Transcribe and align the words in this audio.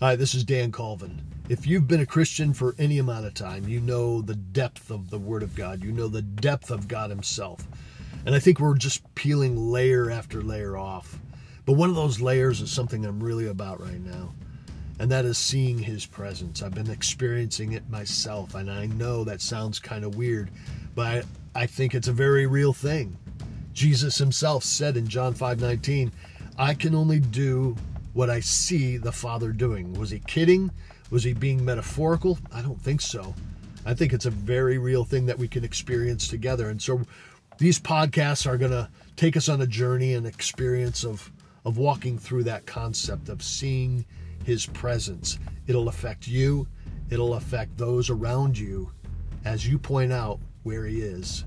Hi, 0.00 0.14
this 0.14 0.32
is 0.32 0.44
Dan 0.44 0.70
Colvin. 0.70 1.20
If 1.48 1.66
you've 1.66 1.88
been 1.88 1.98
a 1.98 2.06
Christian 2.06 2.52
for 2.52 2.76
any 2.78 2.98
amount 2.98 3.26
of 3.26 3.34
time, 3.34 3.66
you 3.66 3.80
know 3.80 4.22
the 4.22 4.36
depth 4.36 4.92
of 4.92 5.10
the 5.10 5.18
Word 5.18 5.42
of 5.42 5.56
God. 5.56 5.82
You 5.82 5.90
know 5.90 6.06
the 6.06 6.22
depth 6.22 6.70
of 6.70 6.86
God 6.86 7.10
Himself. 7.10 7.66
And 8.24 8.32
I 8.32 8.38
think 8.38 8.60
we're 8.60 8.76
just 8.76 9.12
peeling 9.16 9.72
layer 9.72 10.08
after 10.08 10.40
layer 10.40 10.76
off. 10.76 11.18
But 11.66 11.72
one 11.72 11.90
of 11.90 11.96
those 11.96 12.20
layers 12.20 12.60
is 12.60 12.70
something 12.70 13.04
I'm 13.04 13.18
really 13.18 13.48
about 13.48 13.80
right 13.80 14.00
now. 14.00 14.34
And 15.00 15.10
that 15.10 15.24
is 15.24 15.36
seeing 15.36 15.80
His 15.80 16.06
presence. 16.06 16.62
I've 16.62 16.76
been 16.76 16.90
experiencing 16.90 17.72
it 17.72 17.90
myself. 17.90 18.54
And 18.54 18.70
I 18.70 18.86
know 18.86 19.24
that 19.24 19.40
sounds 19.40 19.80
kind 19.80 20.04
of 20.04 20.14
weird, 20.14 20.48
but 20.94 21.06
I, 21.06 21.62
I 21.62 21.66
think 21.66 21.96
it's 21.96 22.06
a 22.06 22.12
very 22.12 22.46
real 22.46 22.72
thing. 22.72 23.18
Jesus 23.72 24.16
Himself 24.16 24.62
said 24.62 24.96
in 24.96 25.08
John 25.08 25.34
5 25.34 25.60
19, 25.60 26.12
I 26.56 26.74
can 26.74 26.94
only 26.94 27.18
do 27.18 27.74
what 28.12 28.30
I 28.30 28.40
see 28.40 28.96
the 28.96 29.12
Father 29.12 29.52
doing. 29.52 29.92
Was 29.94 30.10
he 30.10 30.20
kidding? 30.20 30.70
Was 31.10 31.24
he 31.24 31.32
being 31.32 31.64
metaphorical? 31.64 32.38
I 32.52 32.62
don't 32.62 32.80
think 32.80 33.00
so. 33.00 33.34
I 33.86 33.94
think 33.94 34.12
it's 34.12 34.26
a 34.26 34.30
very 34.30 34.78
real 34.78 35.04
thing 35.04 35.26
that 35.26 35.38
we 35.38 35.48
can 35.48 35.64
experience 35.64 36.28
together. 36.28 36.68
And 36.68 36.80
so 36.80 37.02
these 37.58 37.78
podcasts 37.78 38.46
are 38.46 38.58
going 38.58 38.72
to 38.72 38.88
take 39.16 39.36
us 39.36 39.48
on 39.48 39.60
a 39.60 39.66
journey 39.66 40.14
and 40.14 40.26
experience 40.26 41.04
of 41.04 41.30
of 41.64 41.76
walking 41.76 42.18
through 42.18 42.44
that 42.44 42.64
concept 42.64 43.28
of 43.28 43.42
seeing 43.42 44.04
his 44.44 44.64
presence. 44.64 45.38
It'll 45.66 45.88
affect 45.88 46.26
you, 46.26 46.66
it'll 47.10 47.34
affect 47.34 47.76
those 47.76 48.08
around 48.08 48.58
you 48.58 48.90
as 49.44 49.66
you 49.66 49.78
point 49.78 50.12
out 50.12 50.40
where 50.62 50.86
he 50.86 51.02
is. 51.02 51.44